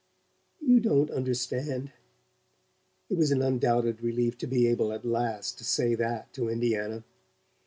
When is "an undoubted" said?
3.29-4.01